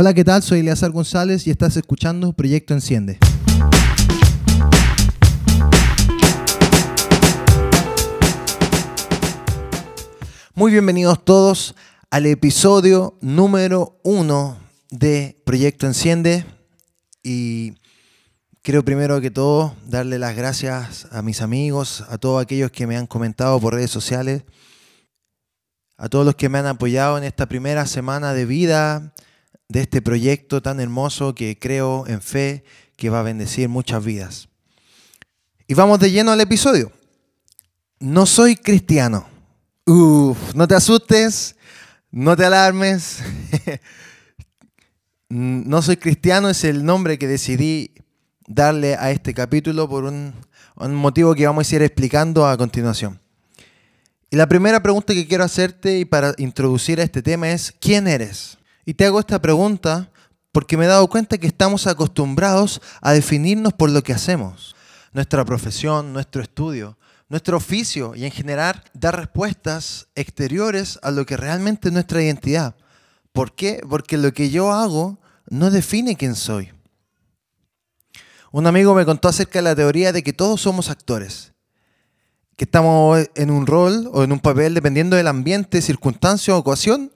Hola, 0.00 0.14
¿qué 0.14 0.22
tal? 0.22 0.44
Soy 0.44 0.60
Eleazar 0.60 0.92
González 0.92 1.44
y 1.48 1.50
estás 1.50 1.76
escuchando 1.76 2.32
Proyecto 2.32 2.72
Enciende. 2.72 3.18
Muy 10.54 10.70
bienvenidos 10.70 11.24
todos 11.24 11.74
al 12.10 12.26
episodio 12.26 13.18
número 13.20 13.98
uno 14.04 14.58
de 14.88 15.42
Proyecto 15.44 15.88
Enciende. 15.88 16.46
Y 17.24 17.74
quiero 18.62 18.84
primero 18.84 19.20
que 19.20 19.32
todo 19.32 19.74
darle 19.84 20.20
las 20.20 20.36
gracias 20.36 21.08
a 21.10 21.22
mis 21.22 21.42
amigos, 21.42 22.04
a 22.08 22.18
todos 22.18 22.40
aquellos 22.40 22.70
que 22.70 22.86
me 22.86 22.96
han 22.96 23.08
comentado 23.08 23.58
por 23.58 23.74
redes 23.74 23.90
sociales, 23.90 24.44
a 25.96 26.08
todos 26.08 26.24
los 26.24 26.36
que 26.36 26.48
me 26.48 26.58
han 26.58 26.66
apoyado 26.66 27.18
en 27.18 27.24
esta 27.24 27.46
primera 27.46 27.84
semana 27.84 28.32
de 28.32 28.46
vida 28.46 29.12
de 29.68 29.80
este 29.80 30.00
proyecto 30.00 30.62
tan 30.62 30.80
hermoso 30.80 31.34
que 31.34 31.58
creo 31.58 32.06
en 32.06 32.22
fe 32.22 32.64
que 32.96 33.10
va 33.10 33.20
a 33.20 33.22
bendecir 33.22 33.68
muchas 33.68 34.04
vidas. 34.04 34.48
Y 35.66 35.74
vamos 35.74 36.00
de 36.00 36.10
lleno 36.10 36.32
al 36.32 36.40
episodio. 36.40 36.90
No 38.00 38.24
soy 38.24 38.56
cristiano. 38.56 39.28
Uf, 39.84 40.54
no 40.54 40.66
te 40.66 40.74
asustes, 40.74 41.56
no 42.10 42.36
te 42.36 42.44
alarmes. 42.46 43.18
no 45.28 45.82
soy 45.82 45.98
cristiano 45.98 46.48
es 46.48 46.64
el 46.64 46.84
nombre 46.84 47.18
que 47.18 47.26
decidí 47.26 47.92
darle 48.46 48.94
a 48.96 49.10
este 49.10 49.34
capítulo 49.34 49.88
por 49.88 50.04
un, 50.04 50.32
un 50.76 50.94
motivo 50.94 51.34
que 51.34 51.46
vamos 51.46 51.70
a 51.70 51.76
ir 51.76 51.82
explicando 51.82 52.46
a 52.46 52.56
continuación. 52.56 53.20
Y 54.30 54.36
la 54.36 54.46
primera 54.46 54.82
pregunta 54.82 55.14
que 55.14 55.26
quiero 55.26 55.44
hacerte 55.44 55.98
y 55.98 56.04
para 56.04 56.34
introducir 56.38 57.00
a 57.00 57.02
este 57.02 57.22
tema 57.22 57.50
es, 57.50 57.72
¿quién 57.78 58.06
eres? 58.06 58.57
Y 58.88 58.94
te 58.94 59.04
hago 59.04 59.20
esta 59.20 59.38
pregunta 59.42 60.10
porque 60.50 60.78
me 60.78 60.86
he 60.86 60.88
dado 60.88 61.06
cuenta 61.08 61.36
que 61.36 61.46
estamos 61.46 61.86
acostumbrados 61.86 62.80
a 63.02 63.12
definirnos 63.12 63.74
por 63.74 63.90
lo 63.90 64.02
que 64.02 64.14
hacemos, 64.14 64.74
nuestra 65.12 65.44
profesión, 65.44 66.14
nuestro 66.14 66.40
estudio, 66.40 66.96
nuestro 67.28 67.58
oficio 67.58 68.14
y 68.14 68.24
en 68.24 68.30
general 68.30 68.82
dar 68.94 69.14
respuestas 69.14 70.08
exteriores 70.14 70.98
a 71.02 71.10
lo 71.10 71.26
que 71.26 71.36
realmente 71.36 71.88
es 71.88 71.92
nuestra 71.92 72.22
identidad. 72.22 72.76
¿Por 73.32 73.54
qué? 73.54 73.82
Porque 73.86 74.16
lo 74.16 74.32
que 74.32 74.48
yo 74.48 74.72
hago 74.72 75.18
no 75.50 75.70
define 75.70 76.16
quién 76.16 76.34
soy. 76.34 76.72
Un 78.52 78.66
amigo 78.66 78.94
me 78.94 79.04
contó 79.04 79.28
acerca 79.28 79.58
de 79.58 79.64
la 79.64 79.76
teoría 79.76 80.14
de 80.14 80.22
que 80.22 80.32
todos 80.32 80.62
somos 80.62 80.88
actores 80.88 81.52
que 82.56 82.64
estamos 82.64 83.28
en 83.34 83.50
un 83.50 83.66
rol 83.66 84.08
o 84.14 84.24
en 84.24 84.32
un 84.32 84.40
papel 84.40 84.72
dependiendo 84.72 85.14
del 85.14 85.26
ambiente, 85.26 85.82
circunstancia 85.82 86.56
o 86.56 86.58
ocasión 86.58 87.12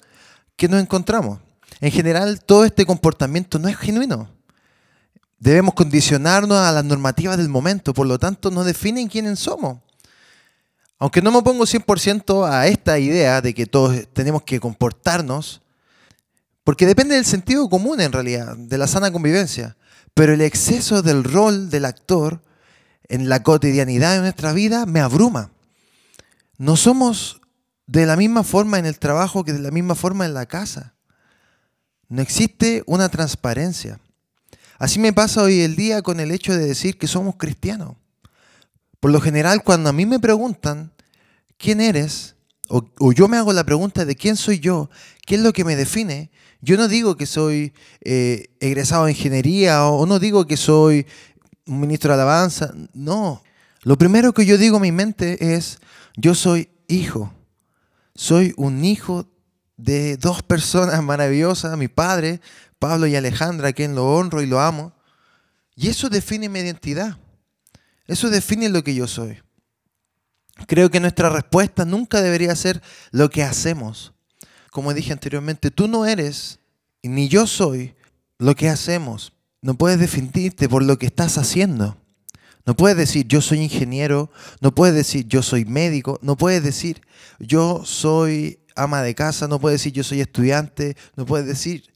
que 0.55 0.69
nos 0.69 0.79
encontramos. 0.79 1.39
En 1.83 1.91
general, 1.91 2.45
todo 2.45 2.65
este 2.65 2.87
comportamiento 2.87 3.59
no 3.59 3.67
es 3.67 3.77
genuino. 3.77 4.31
Debemos 5.41 5.75
condicionarnos 5.75 6.57
a 6.57 6.71
las 6.71 6.85
normativas 6.85 7.37
del 7.37 7.49
momento, 7.49 7.93
por 7.93 8.07
lo 8.07 8.21
tanto, 8.21 8.53
no 8.53 8.63
definen 8.63 9.09
quiénes 9.09 9.41
somos. 9.41 9.79
Aunque 11.01 11.21
no 11.21 11.33
me 11.33 11.39
opongo 11.39 11.65
100% 11.65 12.49
a 12.49 12.69
esta 12.69 13.01
idea 13.01 13.41
de 13.41 13.53
que 13.53 13.67
todos 13.67 14.07
tenemos 14.13 14.45
que 14.45 14.61
comportarnos, 14.61 15.61
porque 16.63 16.87
depende 16.87 17.17
del 17.17 17.25
sentido 17.25 17.69
común 17.69 18.01
en 18.01 18.13
realidad, 18.13 18.57
de 18.57 18.79
la 18.79 18.87
sana 18.87 19.11
convivencia, 19.11 19.77
pero 20.15 20.35
el 20.35 20.41
exceso 20.41 21.03
del 21.03 21.25
rol 21.25 21.69
del 21.69 21.85
actor 21.85 22.43
en 23.09 23.29
la 23.29 23.43
cotidianidad 23.43 24.15
de 24.15 24.21
nuestra 24.21 24.53
vida 24.53 24.87
me 24.87 25.01
abruma. 25.01 25.51
No 26.59 26.77
somos 26.77 27.41
de 27.89 28.07
la 28.07 28.15
misma 28.15 28.45
forma 28.45 28.79
en 28.79 28.87
el 28.87 29.01
trabajo 29.01 29.43
que 29.43 29.53
de 29.53 29.59
la 29.59 29.73
misma 29.73 29.97
forma 29.97 30.27
en 30.27 30.35
la 30.35 30.47
casa. 30.47 30.95
No 32.13 32.21
existe 32.21 32.83
una 32.85 33.09
transparencia. 33.09 33.99
Así 34.79 34.99
me 34.99 35.15
pasa 35.15 35.43
hoy 35.43 35.63
el 35.63 35.77
día 35.77 36.03
con 36.03 36.21
el 36.21 36.31
hecho 36.31 36.53
de 36.53 36.67
decir 36.67 36.99
que 36.99 37.07
somos 37.07 37.37
cristianos. 37.37 37.97
Por 39.01 39.13
lo 39.13 39.19
general, 39.19 39.63
cuando 39.65 39.89
a 39.89 39.95
mí 39.95 40.05
me 40.05 40.21
preguntan, 40.21 40.93
¿quién 41.57 41.81
eres? 41.81 42.37
O, 42.69 42.85
yo 43.15 43.29
me 43.29 43.39
hago 43.39 43.55
la 43.55 43.65
pregunta 43.65 44.05
de 44.05 44.15
quién 44.15 44.37
soy 44.37 44.61
yo, 44.61 44.91
qué 45.25 45.37
es 45.37 45.41
lo 45.41 45.55
que 45.55 45.65
me 45.65 45.75
define, 45.75 46.31
yo 46.61 46.77
no 46.77 46.87
digo 46.87 47.17
que 47.17 47.25
soy 47.25 47.73
eh, 48.03 48.51
egresado 48.61 49.07
de 49.07 49.13
ingeniería 49.13 49.87
o 49.87 50.05
no 50.05 50.19
digo 50.19 50.47
que 50.47 50.59
soy 50.59 51.07
un 51.67 51.81
ministro 51.81 52.11
de 52.11 52.21
alabanza. 52.21 52.75
No. 52.93 53.43
Lo 53.85 53.97
primero 53.97 54.35
que 54.35 54.45
yo 54.45 54.59
digo 54.59 54.77
en 54.77 54.83
mi 54.83 54.93
mente 54.93 55.55
es, 55.55 55.79
yo 56.19 56.35
soy 56.35 56.69
hijo. 56.89 57.33
Soy 58.15 58.53
un 58.59 58.85
hijo 58.85 59.32
de 59.83 60.17
dos 60.17 60.43
personas 60.43 61.03
maravillosas, 61.05 61.77
mi 61.77 61.89
padre, 61.89 62.41
Pablo 62.79 63.07
y 63.07 63.17
Alejandra, 63.17 63.69
a 63.69 63.73
quien 63.73 63.95
lo 63.95 64.15
honro 64.15 64.43
y 64.43 64.47
lo 64.47 64.61
amo. 64.61 64.93
Y 65.75 65.89
eso 65.89 66.09
define 66.09 66.49
mi 66.49 66.61
identidad. 66.61 67.19
Eso 68.07 68.31
define 68.31 68.69
lo 68.69 68.85
que 68.85 68.95
yo 68.95 69.07
soy. 69.07 69.41
Creo 70.67 70.91
que 70.91 71.01
nuestra 71.01 71.31
respuesta 71.31 71.85
nunca 71.85 72.21
debería 72.21 72.55
ser 72.55 72.83
lo 73.11 73.31
que 73.31 73.43
hacemos. 73.43 74.13
Como 74.71 74.95
dije 74.95 75.13
anteriormente, 75.13 75.71
tú 75.71 75.89
no 75.89 76.07
eres, 76.07 76.59
ni 77.03 77.29
yo 77.29 77.47
soy, 77.47 77.95
lo 78.39 78.55
que 78.55 78.69
hacemos. 78.69 79.33
No 79.61 79.75
puedes 79.75 79.99
definirte 79.99 80.69
por 80.69 80.83
lo 80.83 80.99
que 80.99 81.07
estás 81.07 81.39
haciendo. 81.39 81.97
No 82.65 82.77
puedes 82.77 82.97
decir 82.97 83.27
yo 83.27 83.41
soy 83.41 83.61
ingeniero, 83.61 84.31
no 84.61 84.75
puedes 84.75 84.95
decir 84.95 85.27
yo 85.27 85.43
soy 85.43 85.65
médico, 85.65 86.19
no 86.23 86.37
puedes 86.37 86.63
decir 86.63 87.01
yo 87.41 87.83
soy 87.85 88.61
ama 88.77 89.03
de 89.03 89.15
casa, 89.15 89.49
no 89.49 89.61
puedes 89.61 89.81
decir 89.81 89.93
yo 89.93 90.05
soy 90.05 90.21
estudiante, 90.21 90.97
no 91.17 91.27
puedes 91.27 91.47
decir 91.47 91.93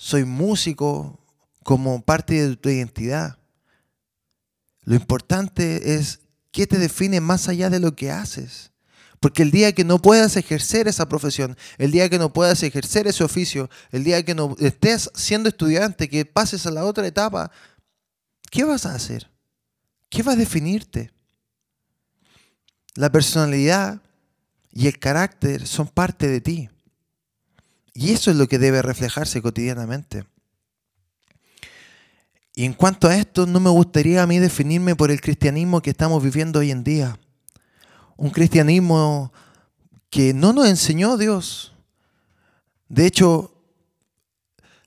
soy 0.00 0.24
músico 0.24 1.20
como 1.62 2.02
parte 2.02 2.48
de 2.48 2.56
tu 2.56 2.70
identidad. 2.70 3.38
Lo 4.82 4.94
importante 4.94 5.94
es 5.94 6.20
qué 6.52 6.66
te 6.66 6.78
define 6.78 7.20
más 7.20 7.48
allá 7.48 7.68
de 7.68 7.80
lo 7.80 7.94
que 7.94 8.10
haces. 8.10 8.70
Porque 9.20 9.42
el 9.42 9.50
día 9.50 9.72
que 9.72 9.84
no 9.84 10.00
puedas 10.00 10.38
ejercer 10.38 10.88
esa 10.88 11.06
profesión, 11.06 11.54
el 11.76 11.90
día 11.90 12.08
que 12.08 12.18
no 12.18 12.32
puedas 12.32 12.62
ejercer 12.62 13.06
ese 13.06 13.22
oficio, 13.22 13.68
el 13.92 14.02
día 14.02 14.24
que 14.24 14.34
no 14.34 14.56
estés 14.58 15.10
siendo 15.14 15.50
estudiante, 15.50 16.08
que 16.08 16.24
pases 16.24 16.64
a 16.64 16.70
la 16.70 16.86
otra 16.86 17.06
etapa, 17.06 17.52
¿qué 18.50 18.64
vas 18.64 18.86
a 18.86 18.94
hacer? 18.94 19.30
¿Qué 20.08 20.22
va 20.22 20.32
a 20.32 20.36
definirte? 20.36 21.12
La 22.94 23.12
personalidad 23.12 24.00
y 24.72 24.86
el 24.86 24.98
carácter 24.98 25.66
son 25.66 25.88
parte 25.88 26.28
de 26.28 26.40
ti. 26.40 26.70
Y 27.92 28.12
eso 28.12 28.30
es 28.30 28.36
lo 28.36 28.48
que 28.48 28.58
debe 28.58 28.82
reflejarse 28.82 29.42
cotidianamente. 29.42 30.24
Y 32.54 32.64
en 32.64 32.74
cuanto 32.74 33.08
a 33.08 33.16
esto, 33.16 33.46
no 33.46 33.60
me 33.60 33.70
gustaría 33.70 34.22
a 34.22 34.26
mí 34.26 34.38
definirme 34.38 34.94
por 34.94 35.10
el 35.10 35.20
cristianismo 35.20 35.80
que 35.80 35.90
estamos 35.90 36.22
viviendo 36.22 36.60
hoy 36.60 36.70
en 36.70 36.84
día 36.84 37.18
un 38.20 38.28
cristianismo 38.28 39.32
que 40.10 40.34
no 40.34 40.52
nos 40.52 40.68
enseñó 40.68 41.16
Dios. 41.16 41.72
De 42.90 43.06
hecho, 43.06 43.54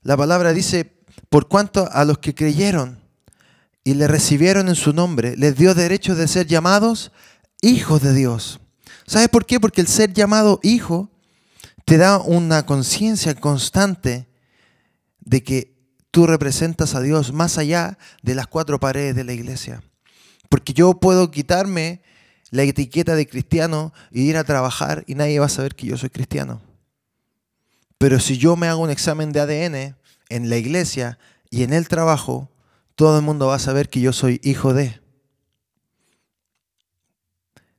la 0.02 0.16
palabra 0.16 0.52
dice, 0.52 1.04
por 1.28 1.48
cuanto 1.48 1.90
a 1.90 2.04
los 2.04 2.18
que 2.18 2.36
creyeron 2.36 3.00
y 3.82 3.94
le 3.94 4.06
recibieron 4.06 4.68
en 4.68 4.76
su 4.76 4.92
nombre, 4.92 5.36
les 5.36 5.56
dio 5.56 5.74
derecho 5.74 6.14
de 6.14 6.28
ser 6.28 6.46
llamados 6.46 7.10
hijos 7.60 8.02
de 8.02 8.14
Dios. 8.14 8.60
¿Sabes 9.06 9.28
por 9.28 9.46
qué? 9.46 9.60
Porque 9.60 9.80
el 9.80 9.86
ser 9.86 10.12
llamado 10.12 10.60
hijo 10.62 11.10
te 11.84 11.98
da 11.98 12.18
una 12.18 12.64
conciencia 12.64 13.34
constante 13.34 14.28
de 15.20 15.42
que 15.42 15.74
tú 16.10 16.26
representas 16.26 16.94
a 16.94 17.00
Dios 17.00 17.32
más 17.32 17.58
allá 17.58 17.98
de 18.22 18.34
las 18.34 18.46
cuatro 18.46 18.80
paredes 18.80 19.14
de 19.16 19.24
la 19.24 19.32
iglesia. 19.32 19.82
Porque 20.48 20.72
yo 20.72 20.94
puedo 21.00 21.30
quitarme 21.30 22.02
la 22.50 22.62
etiqueta 22.62 23.16
de 23.16 23.26
cristiano 23.26 23.92
y 24.10 24.22
ir 24.22 24.36
a 24.36 24.44
trabajar 24.44 25.04
y 25.06 25.16
nadie 25.16 25.40
va 25.40 25.46
a 25.46 25.50
saber 25.50 25.74
que 25.74 25.86
yo 25.86 25.96
soy 25.96 26.10
cristiano. 26.10 26.62
Pero 27.98 28.20
si 28.20 28.38
yo 28.38 28.56
me 28.56 28.68
hago 28.68 28.82
un 28.82 28.90
examen 28.90 29.32
de 29.32 29.40
ADN 29.40 29.96
en 30.28 30.50
la 30.50 30.56
iglesia 30.56 31.18
y 31.50 31.62
en 31.62 31.72
el 31.72 31.88
trabajo, 31.88 32.50
todo 32.94 33.18
el 33.18 33.24
mundo 33.24 33.48
va 33.48 33.56
a 33.56 33.60
saber 33.60 33.88
que 33.88 34.00
yo 34.00 34.12
soy 34.12 34.40
hijo 34.44 34.72
de. 34.72 35.00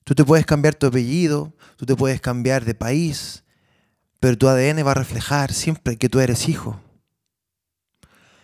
Tú 0.05 0.15
te 0.15 0.23
puedes 0.23 0.45
cambiar 0.45 0.75
tu 0.75 0.87
apellido, 0.87 1.53
tú 1.75 1.85
te 1.85 1.95
puedes 1.95 2.21
cambiar 2.21 2.63
de 2.63 2.73
país, 2.73 3.43
pero 4.21 4.37
tu 4.37 4.47
ADN 4.47 4.85
va 4.85 4.91
a 4.91 4.95
reflejar 4.95 5.51
siempre 5.51 5.97
que 5.97 6.07
tú 6.07 6.21
eres 6.21 6.47
hijo. 6.47 6.79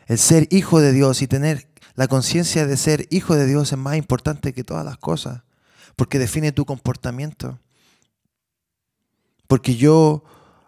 El 0.07 0.17
ser 0.17 0.47
hijo 0.51 0.81
de 0.81 0.91
Dios 0.91 1.21
y 1.21 1.27
tener 1.27 1.69
la 1.95 2.09
conciencia 2.09 2.67
de 2.67 2.75
ser 2.75 3.07
hijo 3.09 3.35
de 3.35 3.45
Dios 3.45 3.71
es 3.71 3.77
más 3.77 3.95
importante 3.95 4.53
que 4.53 4.65
todas 4.65 4.83
las 4.83 4.97
cosas 4.97 5.43
porque 5.95 6.19
define 6.19 6.51
tu 6.51 6.65
comportamiento. 6.65 7.59
Porque 9.47 9.75
yo, 9.75 10.23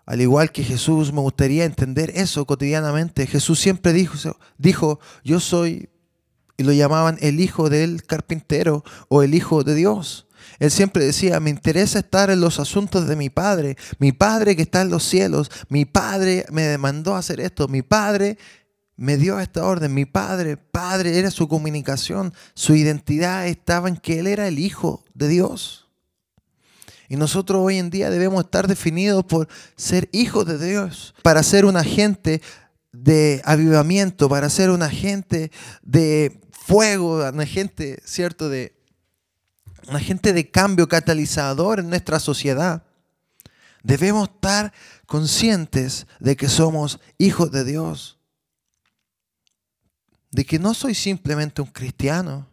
al 0.05 0.21
igual 0.21 0.51
que 0.51 0.63
Jesús, 0.63 1.13
me 1.13 1.21
gustaría 1.21 1.65
entender 1.65 2.11
eso 2.15 2.45
cotidianamente. 2.45 3.25
Jesús 3.27 3.59
siempre 3.59 3.93
dijo, 3.93 4.37
dijo 4.57 4.99
yo 5.23 5.39
soy, 5.39 5.89
y 6.57 6.63
lo 6.63 6.71
llamaban 6.71 7.17
el 7.21 7.39
hijo 7.39 7.69
del 7.69 8.03
carpintero 8.03 8.83
o 9.07 9.23
el 9.23 9.33
hijo 9.33 9.63
de 9.63 9.75
Dios. 9.75 10.27
Él 10.59 10.71
siempre 10.71 11.05
decía, 11.05 11.39
me 11.39 11.49
interesa 11.49 11.99
estar 11.99 12.29
en 12.29 12.41
los 12.41 12.59
asuntos 12.59 13.07
de 13.07 13.15
mi 13.15 13.29
Padre, 13.29 13.77
mi 13.99 14.11
Padre 14.11 14.55
que 14.55 14.61
está 14.63 14.81
en 14.81 14.89
los 14.89 15.03
cielos, 15.03 15.51
mi 15.69 15.85
Padre 15.85 16.45
me 16.51 16.63
demandó 16.63 17.15
hacer 17.15 17.39
esto, 17.39 17.67
mi 17.67 17.81
Padre 17.81 18.37
me 18.95 19.17
dio 19.17 19.39
esta 19.39 19.65
orden, 19.65 19.93
mi 19.93 20.05
Padre, 20.05 20.57
Padre 20.57 21.17
era 21.17 21.31
su 21.31 21.47
comunicación, 21.47 22.33
su 22.53 22.75
identidad 22.75 23.47
estaba 23.47 23.89
en 23.89 23.97
que 23.97 24.19
Él 24.19 24.27
era 24.27 24.47
el 24.47 24.59
Hijo 24.59 25.03
de 25.13 25.27
Dios. 25.27 25.83
Y 27.09 27.15
nosotros 27.15 27.61
hoy 27.61 27.77
en 27.77 27.89
día 27.89 28.09
debemos 28.09 28.43
estar 28.45 28.67
definidos 28.67 29.25
por 29.25 29.47
ser 29.75 30.09
hijos 30.13 30.45
de 30.45 30.57
Dios, 30.57 31.13
para 31.21 31.43
ser 31.43 31.65
un 31.65 31.77
agente 31.77 32.41
de 32.91 33.41
avivamiento, 33.45 34.29
para 34.29 34.49
ser 34.49 34.69
un 34.69 34.81
agente 34.81 35.51
de 35.81 36.39
fuego, 36.51 37.27
un 37.27 37.39
agente, 37.41 37.99
¿cierto?, 38.05 38.49
de 38.49 38.73
un 39.87 39.95
agente 39.95 40.33
de 40.33 40.49
cambio 40.49 40.87
catalizador 40.87 41.79
en 41.79 41.89
nuestra 41.89 42.19
sociedad. 42.19 42.83
Debemos 43.83 44.29
estar 44.29 44.73
conscientes 45.05 46.07
de 46.19 46.35
que 46.37 46.47
somos 46.47 46.99
hijos 47.17 47.51
de 47.51 47.63
Dios. 47.65 48.17
De 50.31 50.45
que 50.45 50.57
no 50.57 50.73
soy 50.73 50.95
simplemente 50.95 51.61
un 51.61 51.67
cristiano. 51.67 52.47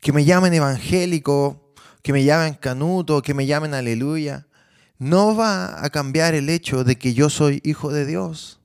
Que 0.00 0.12
me 0.12 0.24
llamen 0.24 0.54
evangélico, 0.54 1.72
que 2.02 2.12
me 2.12 2.24
llamen 2.24 2.54
canuto, 2.54 3.20
que 3.20 3.34
me 3.34 3.46
llamen 3.46 3.74
aleluya. 3.74 4.46
No 4.98 5.36
va 5.36 5.84
a 5.84 5.90
cambiar 5.90 6.34
el 6.34 6.48
hecho 6.48 6.82
de 6.84 6.96
que 6.96 7.12
yo 7.12 7.28
soy 7.30 7.60
hijo 7.62 7.92
de 7.92 8.06
Dios. 8.06 8.60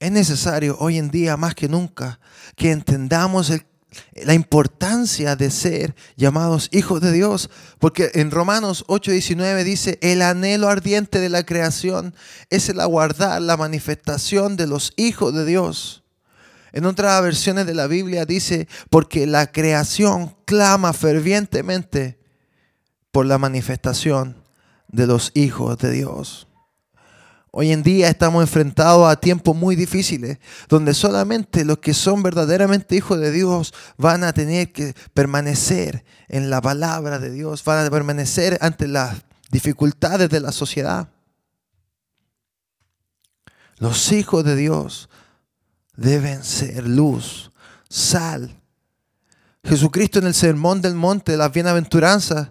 Es 0.00 0.12
necesario 0.12 0.76
hoy 0.78 0.98
en 0.98 1.10
día 1.10 1.36
más 1.36 1.54
que 1.54 1.68
nunca 1.68 2.20
que 2.54 2.70
entendamos 2.70 3.50
el 3.50 3.64
la 4.14 4.34
importancia 4.34 5.36
de 5.36 5.50
ser 5.50 5.94
llamados 6.16 6.68
hijos 6.72 7.00
de 7.00 7.12
Dios, 7.12 7.50
porque 7.78 8.10
en 8.14 8.30
Romanos 8.30 8.84
8:19 8.88 9.64
dice, 9.64 9.98
el 10.02 10.22
anhelo 10.22 10.68
ardiente 10.68 11.20
de 11.20 11.28
la 11.28 11.44
creación 11.44 12.14
es 12.50 12.68
el 12.68 12.80
aguardar 12.80 13.40
la 13.42 13.56
manifestación 13.56 14.56
de 14.56 14.66
los 14.66 14.92
hijos 14.96 15.34
de 15.34 15.44
Dios. 15.44 16.02
En 16.72 16.84
otras 16.84 17.22
versiones 17.22 17.66
de 17.66 17.74
la 17.74 17.86
Biblia 17.86 18.24
dice, 18.24 18.68
porque 18.90 19.26
la 19.26 19.50
creación 19.50 20.36
clama 20.44 20.92
fervientemente 20.92 22.18
por 23.10 23.26
la 23.26 23.38
manifestación 23.38 24.42
de 24.88 25.06
los 25.06 25.30
hijos 25.34 25.78
de 25.78 25.92
Dios. 25.92 26.47
Hoy 27.50 27.72
en 27.72 27.82
día 27.82 28.08
estamos 28.08 28.42
enfrentados 28.42 29.10
a 29.10 29.16
tiempos 29.16 29.56
muy 29.56 29.74
difíciles, 29.74 30.38
donde 30.68 30.92
solamente 30.92 31.64
los 31.64 31.78
que 31.78 31.94
son 31.94 32.22
verdaderamente 32.22 32.96
hijos 32.96 33.18
de 33.18 33.32
Dios 33.32 33.72
van 33.96 34.22
a 34.22 34.32
tener 34.32 34.70
que 34.72 34.94
permanecer 35.14 36.04
en 36.28 36.50
la 36.50 36.60
palabra 36.60 37.18
de 37.18 37.30
Dios, 37.30 37.64
van 37.64 37.86
a 37.86 37.90
permanecer 37.90 38.58
ante 38.60 38.86
las 38.86 39.22
dificultades 39.50 40.28
de 40.28 40.40
la 40.40 40.52
sociedad. 40.52 41.08
Los 43.78 44.12
hijos 44.12 44.44
de 44.44 44.54
Dios 44.54 45.08
deben 45.96 46.44
ser 46.44 46.86
luz, 46.86 47.50
sal. 47.88 48.60
Jesucristo 49.64 50.18
en 50.18 50.26
el 50.26 50.34
Sermón 50.34 50.82
del 50.82 50.94
Monte, 50.94 51.36
las 51.36 51.52
bienaventuranzas, 51.52 52.50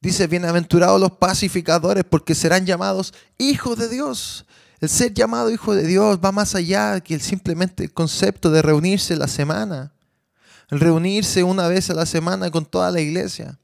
Dice, 0.00 0.26
bienaventurados 0.26 1.00
los 1.00 1.12
pacificadores 1.12 2.04
porque 2.04 2.34
serán 2.34 2.66
llamados 2.66 3.14
hijos 3.38 3.78
de 3.78 3.88
Dios. 3.88 4.46
El 4.80 4.88
ser 4.88 5.14
llamado 5.14 5.50
hijo 5.50 5.74
de 5.74 5.86
Dios 5.86 6.18
va 6.22 6.32
más 6.32 6.54
allá 6.54 7.00
que 7.00 7.14
el 7.14 7.20
simplemente 7.20 7.84
el 7.84 7.92
concepto 7.92 8.50
de 8.50 8.62
reunirse 8.62 9.16
la 9.16 9.28
semana. 9.28 9.92
El 10.68 10.80
reunirse 10.80 11.42
una 11.42 11.68
vez 11.68 11.88
a 11.90 11.94
la 11.94 12.06
semana 12.06 12.50
con 12.50 12.66
toda 12.66 12.90
la 12.90 13.00
iglesia. 13.00 13.58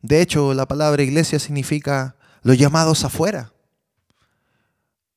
De 0.00 0.20
hecho, 0.20 0.54
la 0.54 0.66
palabra 0.66 1.02
iglesia 1.02 1.38
significa 1.38 2.16
los 2.42 2.56
llamados 2.56 3.04
afuera. 3.04 3.52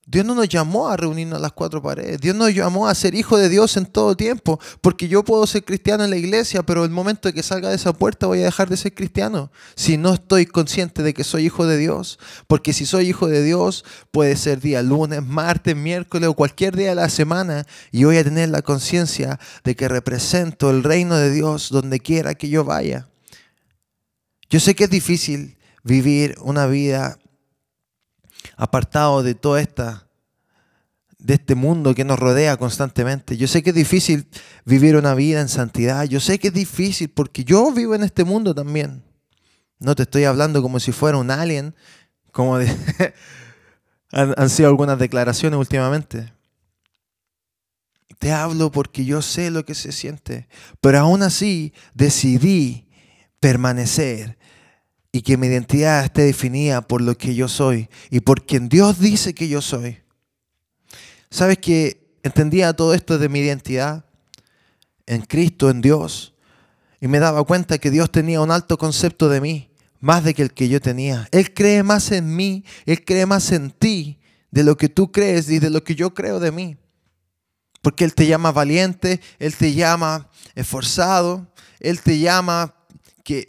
Dios 0.06 0.26
no 0.26 0.36
nos 0.36 0.50
llamó 0.50 0.90
a 0.90 0.98
reunirnos 0.98 1.40
a 1.40 1.42
las 1.42 1.54
cuatro 1.54 1.82
paredes. 1.82 2.20
Dios 2.20 2.36
nos 2.36 2.54
llamó 2.54 2.88
a 2.90 2.96
ser 2.96 3.16
hijos 3.16 3.40
de 3.40 3.48
Dios 3.48 3.78
en 3.78 3.86
todo 3.86 4.18
tiempo. 4.18 4.60
Porque 4.82 5.08
yo 5.08 5.24
puedo 5.24 5.48
ser 5.48 5.64
cristiano 5.64 6.04
en 6.04 6.10
la 6.10 6.18
iglesia, 6.18 6.62
pero 6.62 6.84
el 6.84 6.90
momento 6.90 7.30
de 7.30 7.34
que 7.34 7.42
salga 7.42 7.70
de 7.70 7.76
esa 7.76 7.94
puerta 7.94 8.28
voy 8.28 8.42
a 8.42 8.46
dejar 8.46 8.70
de 8.70 8.76
ser 8.76 8.94
cristiano. 8.94 9.50
Si 9.76 9.98
no 9.98 10.14
estoy 10.14 10.46
consciente 10.46 11.04
de 11.04 11.14
que 11.14 11.24
soy 11.24 11.46
hijo 11.46 11.66
de 11.66 11.78
Dios. 11.78 12.20
Porque 12.48 12.74
si 12.74 12.86
soy 12.86 13.08
hijo 13.08 13.28
de 13.28 13.44
Dios, 13.44 13.86
puede 14.12 14.36
ser 14.36 14.60
día 14.60 14.82
lunes, 14.82 15.24
martes, 15.24 15.76
miércoles 15.76 16.28
o 16.28 16.34
cualquier 16.34 16.76
día 16.76 16.90
de 16.90 16.96
la 16.96 17.08
semana. 17.08 17.66
Y 17.92 18.04
voy 18.04 18.18
a 18.18 18.26
tener 18.26 18.50
la 18.50 18.62
conciencia 18.62 19.40
de 19.64 19.76
que 19.78 19.88
represento 19.88 20.70
el 20.70 20.84
reino 20.84 21.16
de 21.16 21.32
Dios 21.32 21.70
donde 21.70 22.02
quiera 22.02 22.36
que 22.36 22.50
yo 22.50 22.66
vaya. 22.66 23.08
Yo 24.50 24.60
sé 24.60 24.76
que 24.76 24.84
es 24.84 24.90
difícil 24.90 25.58
vivir 25.84 26.36
una 26.42 26.68
vida 26.68 27.20
apartado 28.58 29.24
de 29.24 29.36
toda 29.36 29.62
esta, 29.62 30.08
de 31.20 31.36
este 31.36 31.56
mundo 31.56 31.96
que 31.96 32.04
nos 32.04 32.20
rodea 32.20 32.58
constantemente. 32.58 33.38
Yo 33.38 33.48
sé 33.48 33.64
que 33.64 33.70
es 33.70 33.76
difícil 33.76 34.28
vivir 34.66 34.96
una 34.96 35.16
vida 35.16 35.42
en 35.42 35.50
santidad. 35.50 36.04
Yo 36.04 36.20
sé 36.20 36.38
que 36.38 36.50
es 36.50 36.54
difícil 36.54 37.10
porque 37.10 37.44
yo 37.44 37.72
vivo 37.72 37.96
en 37.96 38.04
este 38.04 38.24
mundo 38.24 38.54
también. 38.54 39.04
No 39.80 39.96
te 39.96 40.04
estoy 40.04 40.26
hablando 40.26 40.62
como 40.62 40.80
si 40.80 40.92
fuera 40.92 41.18
un 41.18 41.32
alien, 41.32 41.76
como 42.32 42.56
han, 44.12 44.34
han 44.38 44.50
sido 44.50 44.70
algunas 44.70 45.00
declaraciones 45.00 45.58
últimamente. 45.58 46.34
Te 48.20 48.32
hablo 48.32 48.72
porque 48.72 49.06
yo 49.06 49.22
sé 49.22 49.50
lo 49.52 49.66
que 49.66 49.76
se 49.76 49.92
siente, 49.92 50.48
pero 50.80 51.00
aún 51.00 51.24
así 51.24 51.74
decidí 51.94 52.88
permanecer 53.40 54.38
y 55.16 55.22
que 55.22 55.38
mi 55.38 55.46
identidad 55.46 56.04
esté 56.04 56.24
definida 56.24 56.82
por 56.82 57.00
lo 57.00 57.16
que 57.16 57.36
yo 57.36 57.48
soy 57.48 57.88
y 58.10 58.22
por 58.22 58.46
quien 58.46 58.68
Dios 58.68 59.00
dice 59.00 59.36
que 59.36 59.48
yo 59.48 59.62
soy. 59.62 60.00
¿Sabes 61.30 61.60
que 61.60 62.18
entendía 62.24 62.74
todo 62.74 62.96
esto 62.96 63.20
de 63.20 63.30
mi 63.30 63.40
identidad 63.40 64.06
en 65.06 65.22
Cristo, 65.22 65.70
en 65.70 65.82
Dios? 65.82 66.34
Y 67.00 67.08
me 67.08 67.20
daba 67.20 67.44
cuenta 67.44 67.78
que 67.78 67.92
Dios 67.92 68.12
tenía 68.12 68.42
un 68.42 68.50
alto 68.50 68.80
concepto 68.80 69.30
de 69.30 69.40
mí, 69.40 69.70
más 70.00 70.24
de 70.24 70.34
que 70.34 70.42
el 70.42 70.52
que 70.52 70.68
yo 70.68 70.82
tenía. 70.82 71.28
Él 71.32 71.54
cree 71.54 71.84
más 71.84 72.12
en 72.12 72.36
mí, 72.36 72.66
Él 72.88 73.06
cree 73.06 73.28
más 73.28 73.52
en 73.52 73.70
ti 73.70 74.20
de 74.50 74.64
lo 74.64 74.78
que 74.78 74.90
tú 74.90 75.12
crees 75.12 75.48
y 75.48 75.60
de 75.60 75.70
lo 75.70 75.84
que 75.84 75.94
yo 75.94 76.16
creo 76.16 76.40
de 76.40 76.52
mí. 76.52 76.76
Porque 77.84 78.04
Él 78.04 78.16
te 78.16 78.26
llama 78.26 78.52
valiente, 78.52 79.22
Él 79.38 79.56
te 79.56 79.76
llama 79.76 80.32
esforzado, 80.56 81.54
Él 81.80 82.02
te 82.02 82.18
llama 82.18 82.74
que 83.24 83.48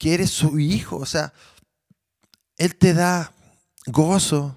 que 0.00 0.14
eres 0.14 0.30
su 0.30 0.58
hijo. 0.58 0.96
O 0.96 1.06
sea, 1.06 1.32
Él 2.56 2.74
te 2.74 2.94
da 2.94 3.32
gozo. 3.86 4.56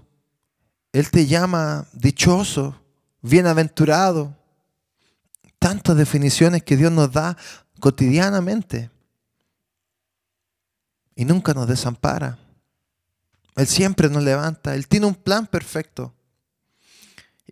Él 0.93 1.11
te 1.11 1.27
llama 1.27 1.85
dichoso, 1.91 2.81
bienaventurado. 3.21 4.35
Tantas 5.59 5.97
definiciones 5.97 6.63
que 6.63 6.77
Dios 6.77 6.91
nos 6.91 7.11
da 7.11 7.37
cotidianamente. 7.79 8.89
Y 11.15 11.25
nunca 11.25 11.53
nos 11.53 11.67
desampara. 11.67 12.39
Él 13.57 13.67
siempre 13.67 14.09
nos 14.09 14.23
levanta. 14.23 14.75
Él 14.75 14.87
tiene 14.87 15.07
un 15.07 15.15
plan 15.15 15.45
perfecto. 15.45 16.13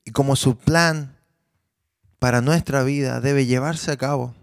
Y 0.05 0.11
como 0.11 0.37
su 0.37 0.57
plan 0.57 1.17
para 2.19 2.39
nuestra 2.39 2.83
vida 2.83 3.19
debe 3.19 3.45
llevarse 3.45 3.91
a 3.91 3.97
cabo, 3.97 4.33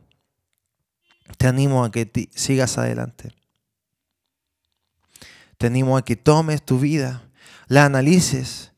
te 1.38 1.46
animo 1.46 1.84
a 1.84 1.90
que 1.90 2.28
sigas 2.34 2.76
adelante. 2.76 3.37
Te 5.58 5.66
animo 5.66 5.96
a 5.96 6.04
que 6.04 6.16
tomes 6.16 6.64
tu 6.64 6.78
vida, 6.78 7.28
la 7.66 7.84
analices 7.84 8.72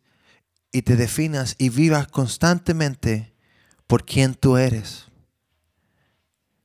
y 0.73 0.83
te 0.83 0.97
definas 0.97 1.55
y 1.59 1.69
vivas 1.69 2.07
constantemente 2.09 3.35
por 3.87 4.05
quien 4.05 4.35
tú 4.35 4.57
eres. 4.57 5.07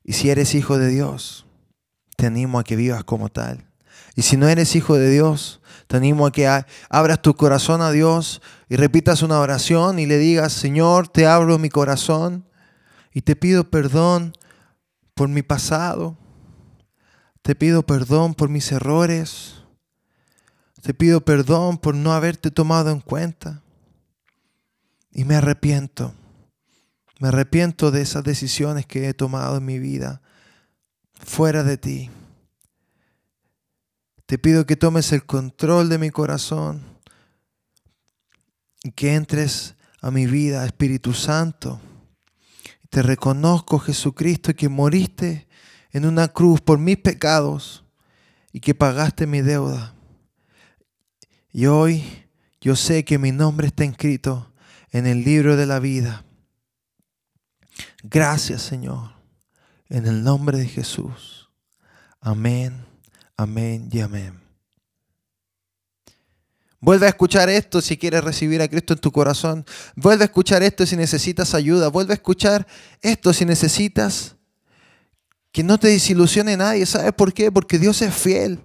Y 0.03 0.13
si 0.13 0.29
eres 0.29 0.55
hijo 0.55 0.77
de 0.77 0.89
Dios, 0.89 1.45
te 2.15 2.27
animo 2.27 2.59
a 2.59 2.63
que 2.63 2.75
vivas 2.75 3.03
como 3.03 3.29
tal. 3.29 3.67
Y 4.15 4.21
si 4.21 4.37
no 4.37 4.47
eres 4.47 4.75
hijo 4.75 4.95
de 4.95 5.09
Dios, 5.09 5.59
te 5.87 5.97
animo 5.97 6.25
a 6.25 6.31
que 6.31 6.47
abras 6.89 7.21
tu 7.21 7.35
corazón 7.35 7.81
a 7.81 7.91
Dios 7.91 8.41
y 8.69 8.77
repitas 8.77 9.21
una 9.21 9.39
oración 9.39 9.99
y 9.99 10.05
le 10.05 10.17
digas, 10.17 10.53
Señor, 10.53 11.07
te 11.07 11.27
abro 11.27 11.59
mi 11.59 11.69
corazón 11.69 12.47
y 13.13 13.21
te 13.21 13.35
pido 13.35 13.69
perdón 13.69 14.33
por 15.13 15.27
mi 15.27 15.41
pasado. 15.41 16.17
Te 17.41 17.55
pido 17.55 17.83
perdón 17.85 18.33
por 18.33 18.49
mis 18.49 18.71
errores. 18.71 19.64
Te 20.85 20.93
pido 20.93 21.25
perdón 21.25 21.79
por 21.79 21.95
no 21.95 22.13
haberte 22.13 22.51
tomado 22.51 22.91
en 22.91 22.99
cuenta. 22.99 23.63
Y 25.11 25.25
me 25.25 25.33
arrepiento. 25.33 26.13
Me 27.19 27.29
arrepiento 27.29 27.89
de 27.89 28.03
esas 28.03 28.23
decisiones 28.23 28.85
que 28.85 29.09
he 29.09 29.15
tomado 29.15 29.57
en 29.57 29.65
mi 29.65 29.79
vida 29.79 30.21
fuera 31.13 31.63
de 31.63 31.77
ti. 31.77 32.11
Te 34.27 34.37
pido 34.37 34.67
que 34.67 34.75
tomes 34.75 35.11
el 35.11 35.25
control 35.25 35.89
de 35.89 35.97
mi 35.97 36.11
corazón 36.11 36.83
y 38.83 38.91
que 38.91 39.15
entres 39.15 39.73
a 40.01 40.11
mi 40.11 40.27
vida, 40.27 40.65
Espíritu 40.65 41.13
Santo 41.13 41.81
te 42.95 43.01
reconozco, 43.01 43.77
Jesucristo, 43.77 44.55
que 44.55 44.69
moriste 44.69 45.49
en 45.91 46.05
una 46.05 46.29
cruz 46.29 46.61
por 46.61 46.79
mis 46.79 46.95
pecados 46.95 47.83
y 48.53 48.61
que 48.61 48.73
pagaste 48.73 49.27
mi 49.27 49.41
deuda. 49.41 49.94
Y 51.57 51.67
hoy 51.67 52.03
yo 52.59 52.75
sé 52.75 53.05
que 53.05 53.17
mi 53.17 53.31
nombre 53.31 53.67
está 53.67 53.85
escrito 53.85 54.51
en 54.91 55.07
el 55.07 55.23
libro 55.23 55.55
de 55.55 55.65
la 55.65 55.79
vida. 55.79 56.25
Gracias, 58.03 58.61
Señor, 58.61 59.11
en 59.87 60.05
el 60.05 60.21
nombre 60.21 60.57
de 60.57 60.67
Jesús. 60.67 61.49
Amén, 62.19 62.85
amén 63.37 63.87
y 63.89 64.01
amén. 64.01 64.37
Vuelve 66.81 67.05
a 67.05 67.09
escuchar 67.09 67.49
esto 67.49 67.79
si 67.79 67.95
quieres 67.95 68.25
recibir 68.25 68.61
a 68.61 68.67
Cristo 68.67 68.91
en 68.91 68.99
tu 68.99 69.13
corazón. 69.13 69.65
Vuelve 69.95 70.25
a 70.25 70.27
escuchar 70.27 70.61
esto 70.61 70.85
si 70.85 70.97
necesitas 70.97 71.53
ayuda. 71.53 71.87
Vuelve 71.87 72.11
a 72.11 72.15
escuchar 72.15 72.67
esto 73.01 73.31
si 73.31 73.45
necesitas 73.45 74.35
que 75.53 75.63
no 75.63 75.77
te 75.77 75.87
desilusione 75.87 76.57
nadie. 76.57 76.85
¿Sabes 76.85 77.13
por 77.13 77.33
qué? 77.33 77.49
Porque 77.49 77.79
Dios 77.79 78.01
es 78.01 78.13
fiel. 78.13 78.59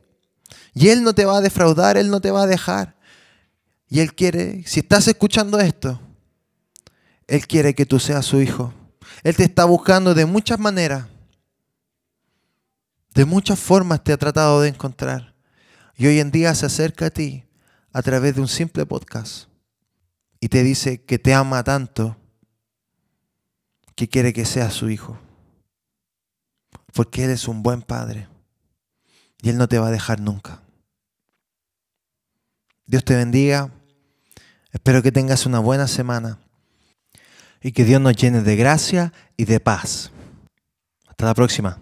Y 0.75 0.89
Él 0.89 1.03
no 1.03 1.15
te 1.15 1.25
va 1.25 1.39
a 1.39 1.41
defraudar, 1.41 1.97
Él 1.97 2.11
no 2.11 2.21
te 2.21 2.31
va 2.31 2.43
a 2.43 2.47
dejar. 2.47 2.97
Y 3.89 4.00
Él 4.00 4.15
quiere, 4.15 4.62
si 4.67 4.81
estás 4.81 5.09
escuchando 5.09 5.59
esto, 5.59 6.00
Él 7.27 7.47
quiere 7.47 7.75
que 7.75 7.87
tú 7.87 7.99
seas 7.99 8.25
su 8.25 8.41
hijo. 8.41 8.73
Él 9.23 9.37
te 9.37 9.45
está 9.45 9.65
buscando 9.65 10.15
de 10.15 10.27
muchas 10.27 10.59
maneras. 10.59 11.07
De 13.15 13.25
muchas 13.25 13.59
formas 13.59 14.03
te 14.05 14.12
ha 14.12 14.17
tratado 14.17 14.61
de 14.61 14.69
encontrar. 14.69 15.35
Y 15.97 16.07
hoy 16.07 16.21
en 16.21 16.31
día 16.31 16.55
se 16.55 16.67
acerca 16.67 17.07
a 17.07 17.11
ti 17.11 17.45
a 17.93 18.03
través 18.03 18.37
de 18.37 18.41
un 18.41 18.49
simple 18.49 18.87
podcast 18.87 19.49
y 20.41 20.49
te 20.49 20.62
dice 20.62 21.03
que 21.03 21.19
te 21.19 21.35
ama 21.35 21.62
tanto 21.62 22.17
que 23.95 24.09
quiere 24.09 24.33
que 24.33 24.47
seas 24.47 24.73
su 24.73 24.89
hijo. 24.89 25.19
Porque 26.95 27.25
Él 27.25 27.31
es 27.31 27.47
un 27.47 27.62
buen 27.62 27.83
padre 27.83 28.29
y 29.43 29.51
Él 29.51 29.59
no 29.59 29.69
te 29.69 29.79
va 29.79 29.89
a 29.89 29.93
dejar 29.93 30.21
nunca. 30.21 30.61
Dios 32.87 33.05
te 33.05 33.17
bendiga. 33.17 33.71
Espero 34.73 35.03
que 35.03 35.13
tengas 35.13 35.47
una 35.47 35.59
buena 35.59 35.87
semana 35.87 36.39
y 37.63 37.73
que 37.73 37.85
Dios 37.85 38.01
nos 38.01 38.17
llene 38.17 38.43
de 38.43 38.57
gracia 38.57 39.13
y 39.37 39.45
de 39.45 39.61
paz. 39.61 40.11
Hasta 41.07 41.27
la 41.27 41.35
próxima. 41.35 41.79